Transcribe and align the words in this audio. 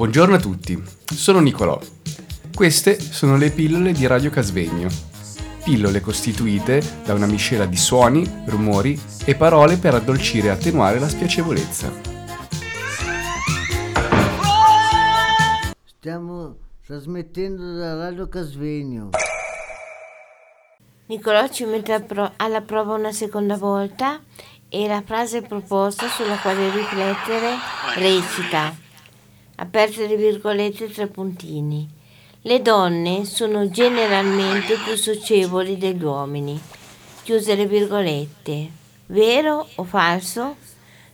Buongiorno 0.00 0.36
a 0.36 0.40
tutti, 0.40 0.82
sono 1.04 1.40
Nicolò. 1.40 1.78
Queste 2.54 2.98
sono 2.98 3.36
le 3.36 3.50
pillole 3.50 3.92
di 3.92 4.06
Radio 4.06 4.30
Casvegno. 4.30 4.88
Pillole 5.62 6.00
costituite 6.00 6.82
da 7.04 7.12
una 7.12 7.26
miscela 7.26 7.66
di 7.66 7.76
suoni, 7.76 8.26
rumori 8.46 8.98
e 9.26 9.34
parole 9.34 9.76
per 9.76 9.92
addolcire 9.92 10.46
e 10.46 10.52
attenuare 10.52 10.98
la 10.98 11.06
spiacevolezza. 11.06 11.92
Stiamo 15.84 16.56
trasmettendo 16.86 17.74
da 17.74 17.94
Radio 17.96 18.26
Casvegno. 18.26 19.10
Nicolò 21.08 21.46
ci 21.48 21.66
mette 21.66 22.06
alla 22.36 22.62
prova 22.62 22.94
una 22.94 23.12
seconda 23.12 23.58
volta 23.58 24.18
e 24.66 24.88
la 24.88 25.02
frase 25.04 25.42
proposta 25.42 26.08
sulla 26.08 26.38
quale 26.38 26.70
riflettere 26.70 27.54
recita, 27.96 28.74
aperte 29.60 30.06
le 30.06 30.16
virgolette 30.16 30.90
tre 30.90 31.06
puntini. 31.06 31.86
Le 32.42 32.62
donne 32.62 33.26
sono 33.26 33.68
generalmente 33.68 34.76
più 34.82 34.96
socievoli 34.96 35.76
degli 35.76 36.02
uomini. 36.02 36.58
Chiuse 37.22 37.54
le 37.54 37.66
virgolette. 37.66 38.70
Vero 39.06 39.68
o 39.74 39.84
falso? 39.84 40.56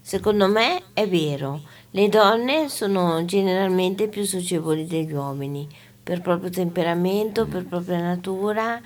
Secondo 0.00 0.46
me 0.46 0.80
è 0.92 1.08
vero. 1.08 1.62
Le 1.90 2.08
donne 2.08 2.68
sono 2.68 3.24
generalmente 3.24 4.06
più 4.06 4.22
socievoli 4.22 4.86
degli 4.86 5.12
uomini, 5.12 5.66
per 6.00 6.20
proprio 6.20 6.48
temperamento, 6.48 7.46
per 7.46 7.66
propria 7.66 8.00
natura 8.00 8.80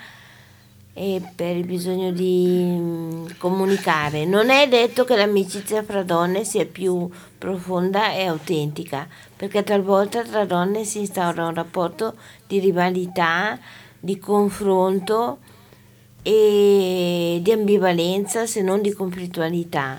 e 1.00 1.22
per 1.34 1.56
il 1.56 1.64
bisogno 1.64 2.12
di 2.12 2.62
mm, 2.62 3.27
comunicare. 3.38 4.27
Non 4.27 4.50
è 4.50 4.68
detto 4.68 5.04
che 5.04 5.16
l'amicizia 5.16 5.82
fra 5.82 6.02
donne 6.02 6.45
sia 6.45 6.66
più 6.66 7.09
profonda 7.38 8.12
e 8.12 8.26
autentica, 8.26 9.09
perché 9.34 9.64
talvolta 9.64 10.23
tra 10.23 10.45
donne 10.45 10.84
si 10.84 10.98
instaura 10.98 11.46
un 11.46 11.54
rapporto 11.54 12.16
di 12.46 12.59
rivalità, 12.59 13.59
di 13.98 14.18
confronto 14.18 15.38
e 16.20 17.38
di 17.40 17.51
ambivalenza, 17.51 18.45
se 18.45 18.60
non 18.60 18.82
di 18.82 18.92
conflittualità. 18.92 19.98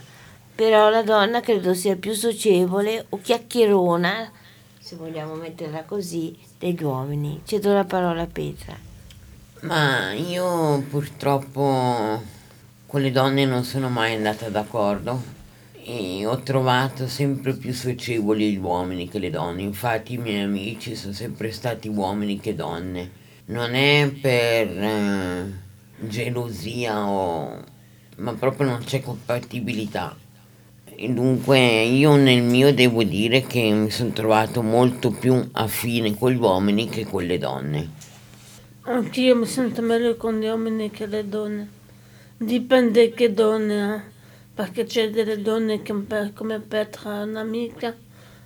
Però 0.54 0.90
la 0.92 1.02
donna 1.02 1.40
credo 1.40 1.74
sia 1.74 1.96
più 1.96 2.14
socievole 2.14 3.08
o 3.10 3.20
chiacchierona, 3.20 4.32
se 4.78 4.96
vogliamo 4.98 5.34
metterla 5.34 5.84
così, 5.84 6.38
degli 6.60 6.84
uomini. 6.84 7.42
Cedo 7.44 7.74
la 7.74 7.86
parola 7.86 8.22
a 8.22 8.28
Petra. 8.28 8.91
Ma 9.62 10.12
io 10.14 10.84
purtroppo 10.90 12.20
con 12.88 13.00
le 13.00 13.12
donne 13.12 13.46
non 13.46 13.64
sono 13.64 13.90
mai 13.90 14.16
andata 14.16 14.50
d'accordo 14.50 15.22
e 15.84 16.26
ho 16.26 16.40
trovato 16.40 17.08
sempre 17.08 17.54
più 17.54 17.72
socievoli 17.72 18.54
gli 18.54 18.58
uomini 18.58 19.08
che 19.08 19.20
le 19.20 19.30
donne. 19.30 19.62
Infatti 19.62 20.14
i 20.14 20.18
miei 20.18 20.42
amici 20.42 20.96
sono 20.96 21.14
sempre 21.14 21.52
stati 21.52 21.88
uomini 21.88 22.40
che 22.40 22.56
donne. 22.56 23.12
Non 23.46 23.76
è 23.76 24.12
per 24.20 24.68
eh, 24.68 25.54
gelosia 26.08 27.08
o... 27.08 27.64
ma 28.18 28.34
proprio 28.34 28.68
non 28.68 28.84
c'è 28.84 29.02
compatibilità. 29.02 30.18
E 30.86 31.10
dunque 31.10 31.84
io 31.84 32.16
nel 32.16 32.42
mio 32.42 32.74
devo 32.74 33.04
dire 33.04 33.44
che 33.44 33.70
mi 33.70 33.92
sono 33.92 34.10
trovato 34.10 34.64
molto 34.64 35.12
più 35.12 35.50
affine 35.52 36.16
con 36.18 36.32
gli 36.32 36.38
uomini 36.38 36.90
che 36.90 37.06
con 37.06 37.24
le 37.24 37.38
donne. 37.38 38.10
Anch'io 38.84 39.36
mi 39.36 39.46
sento 39.46 39.84
meglio 39.84 40.18
con 40.18 40.40
gli 40.40 40.48
uomini 40.48 40.90
che 40.90 41.06
le 41.06 41.30
donne. 41.30 41.70
Dipende 42.36 43.12
che 43.12 43.32
donne, 43.32 43.96
eh? 43.96 44.02
perché 44.56 44.86
c'è 44.86 45.12
delle 45.12 45.40
donne 45.40 45.84
che, 45.84 45.94
come 46.34 46.60
Petra, 46.60 47.22
un'amica, 47.22 47.96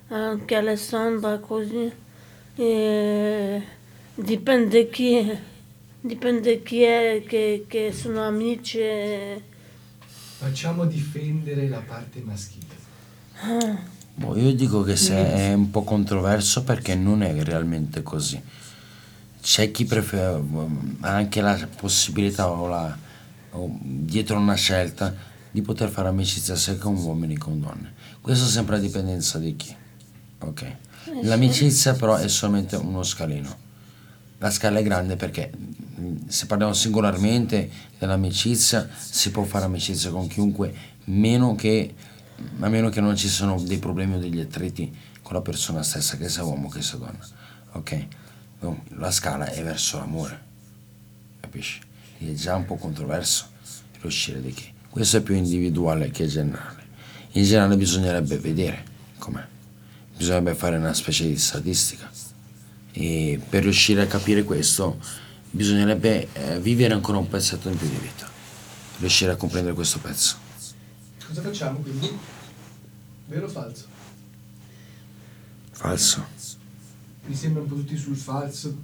anche 0.08 0.54
Alessandra 0.54 1.38
così. 1.38 1.90
E 2.54 3.62
dipende 4.14 4.90
chi, 4.90 5.26
dipende 6.02 6.62
chi 6.62 6.82
è 6.82 7.24
che, 7.26 7.64
che 7.66 7.92
sono 7.92 8.22
amici. 8.22 8.78
E... 8.78 9.42
Facciamo 10.36 10.84
difendere 10.84 11.66
la 11.66 11.80
parte 11.80 12.20
maschile. 12.20 12.74
Ah. 13.40 13.94
Boh, 14.16 14.36
io 14.36 14.52
dico 14.54 14.82
che 14.82 14.96
se 14.96 15.14
è 15.14 15.54
un 15.54 15.70
po' 15.70 15.82
controverso 15.82 16.62
perché 16.62 16.94
non 16.94 17.22
è 17.22 17.42
realmente 17.42 18.02
così 18.02 18.64
c'è 19.46 19.70
chi 19.70 19.84
prefer- 19.84 20.42
ha 21.02 21.08
anche 21.08 21.40
la 21.40 21.68
possibilità 21.76 22.50
o, 22.50 22.66
la, 22.66 22.98
o 23.52 23.78
dietro 23.80 24.38
una 24.38 24.56
scelta 24.56 25.14
di 25.52 25.62
poter 25.62 25.88
fare 25.88 26.08
amicizia 26.08 26.56
sia 26.56 26.76
con 26.76 26.96
uomini 26.96 27.34
che 27.34 27.40
con 27.42 27.60
donne. 27.60 27.94
Questo 28.20 28.44
sempre 28.44 28.74
a 28.74 28.78
dipendenza 28.80 29.38
di 29.38 29.54
chi. 29.54 29.72
Ok. 30.40 30.62
Eh, 30.62 30.76
L'amicizia 31.22 31.94
però 31.94 32.16
è 32.16 32.26
solamente 32.26 32.74
uno 32.74 33.04
scalino. 33.04 33.56
La 34.38 34.50
scala 34.50 34.80
è 34.80 34.82
grande 34.82 35.14
perché 35.14 35.52
mm, 35.56 36.26
se 36.26 36.46
parliamo 36.46 36.72
singolarmente 36.72 37.70
dell'amicizia 38.00 38.88
si 38.98 39.30
può 39.30 39.44
fare 39.44 39.66
amicizia 39.66 40.10
con 40.10 40.26
chiunque 40.26 40.74
meno 41.04 41.54
che, 41.54 41.94
a 42.58 42.68
meno 42.68 42.88
che 42.88 43.00
non 43.00 43.14
ci 43.14 43.28
siano 43.28 43.60
dei 43.60 43.78
problemi 43.78 44.16
o 44.16 44.18
degli 44.18 44.40
attriti 44.40 44.92
con 45.22 45.34
la 45.34 45.40
persona 45.40 45.84
stessa, 45.84 46.16
che 46.16 46.28
sia 46.28 46.42
uomo 46.42 46.68
che 46.68 46.82
sia 46.82 46.98
donna. 46.98 47.24
Ok? 47.74 48.06
La 48.60 49.10
scala 49.10 49.46
è 49.46 49.62
verso 49.62 49.98
l'amore, 49.98 50.40
capisci? 51.40 51.80
È 52.18 52.32
già 52.32 52.54
un 52.54 52.64
po' 52.64 52.76
controverso 52.76 53.48
riuscire 54.00 54.40
di 54.40 54.52
che. 54.52 54.72
Questo 54.88 55.18
è 55.18 55.20
più 55.20 55.34
individuale 55.34 56.10
che 56.10 56.26
generale. 56.26 56.84
In 57.32 57.44
generale 57.44 57.76
bisognerebbe 57.76 58.38
vedere 58.38 58.84
com'è, 59.18 59.44
bisognerebbe 60.16 60.54
fare 60.54 60.76
una 60.76 60.94
specie 60.94 61.26
di 61.26 61.36
statistica 61.36 62.10
e 62.92 63.38
per 63.46 63.62
riuscire 63.62 64.00
a 64.00 64.06
capire 64.06 64.42
questo 64.42 64.98
bisognerebbe 65.50 66.28
eh, 66.32 66.60
vivere 66.60 66.94
ancora 66.94 67.18
un 67.18 67.28
pezzetto 67.28 67.68
in 67.68 67.76
più 67.76 67.88
di 67.88 67.98
vita, 67.98 68.26
riuscire 68.98 69.32
a 69.32 69.36
comprendere 69.36 69.74
questo 69.74 69.98
pezzo. 69.98 70.36
Cosa 71.26 71.42
facciamo 71.42 71.80
quindi? 71.80 72.10
Vero 73.26 73.46
o 73.46 73.48
falso? 73.48 73.84
Falso 75.72 76.56
mi 77.26 77.34
sembra 77.34 77.62
un 77.62 77.68
po' 77.68 77.74
tutti 77.74 77.96
sul 77.96 78.16
falso. 78.16 78.74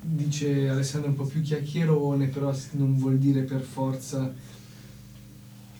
Dice 0.00 0.68
Alessandro 0.68 1.10
un 1.10 1.16
po' 1.16 1.24
più 1.24 1.40
chiacchierone, 1.40 2.26
però 2.26 2.54
non 2.72 2.96
vuol 2.96 3.18
dire 3.18 3.42
per 3.42 3.60
forza 3.60 4.32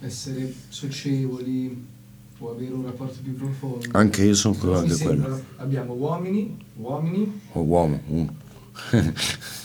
essere 0.00 0.52
socievoli 0.68 1.84
o 2.38 2.50
avere 2.50 2.72
un 2.72 2.84
rapporto 2.84 3.18
più 3.22 3.34
profondo. 3.34 3.86
Anche 3.92 4.24
io 4.24 4.34
sono 4.34 4.54
quello 4.54 4.78
anche 4.78 4.96
quello. 4.96 5.40
Abbiamo 5.56 5.94
uomini, 5.94 6.56
uomini. 6.76 7.40
O 7.52 7.60
uomo, 7.60 8.00
uno. 8.08 8.34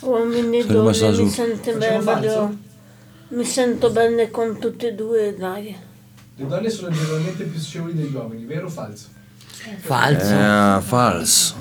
uomini 0.02 0.60
e 0.60 0.66
donne, 0.66 1.12
mi 1.18 1.30
sento, 1.30 1.78
bene, 1.78 2.58
mi 3.30 3.44
sento 3.44 3.92
bene 3.92 4.32
con 4.32 4.58
tutti 4.58 4.86
e 4.86 4.94
due, 4.94 5.36
dai. 5.38 5.76
Le 6.36 6.48
donne 6.48 6.70
sono 6.70 6.92
generalmente 6.92 7.44
più 7.44 7.60
socievoli 7.60 7.94
degli 7.94 8.14
uomini, 8.14 8.46
vero 8.46 8.68
o 8.68 8.70
falso? 8.70 9.08
Falso. 9.80 10.34
Eh, 10.34 10.82
falso. 10.82 11.56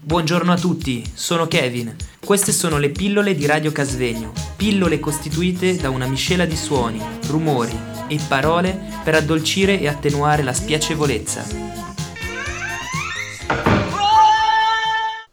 Buongiorno 0.00 0.52
a 0.52 0.58
tutti, 0.58 1.08
sono 1.14 1.46
Kevin. 1.46 1.94
Queste 2.24 2.50
sono 2.50 2.78
le 2.78 2.90
pillole 2.90 3.34
di 3.34 3.46
Radio 3.46 3.70
Casvegno, 3.70 4.32
pillole 4.56 4.98
costituite 4.98 5.76
da 5.76 5.90
una 5.90 6.06
miscela 6.06 6.46
di 6.46 6.56
suoni, 6.56 7.00
rumori 7.26 7.78
e 8.08 8.18
parole 8.26 8.76
per 9.04 9.14
addolcire 9.14 9.78
e 9.78 9.86
attenuare 9.86 10.42
la 10.42 10.52
spiacevolezza. 10.52 11.44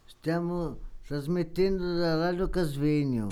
Stiamo 0.05 0.78
trasmettendo 1.07 1.95
da 1.97 2.17
Radio 2.17 2.49
Casvegno. 2.49 3.29